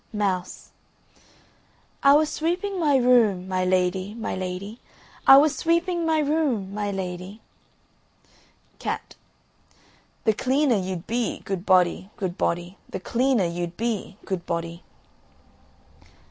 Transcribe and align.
MOUSE. 0.13 0.71
I 2.01 2.13
was 2.13 2.27
sweeping 2.31 2.79
my 2.79 2.97
room, 2.97 3.47
my 3.47 3.63
lady, 3.63 4.15
my 4.15 4.33
lady, 4.35 4.79
I 5.27 5.37
was 5.37 5.55
sweeping 5.55 6.07
my 6.07 6.17
room, 6.17 6.73
my 6.73 6.89
lady. 6.89 7.39
CAT. 8.79 9.13
The 10.23 10.33
cleaner 10.33 10.77
you'd 10.77 11.05
be, 11.05 11.41
good 11.41 11.67
body, 11.67 12.09
good 12.17 12.35
body, 12.35 12.79
The 12.89 12.99
cleaner 12.99 13.45
you'd 13.45 13.77
be, 13.77 14.17
good 14.25 14.43
body. 14.47 14.81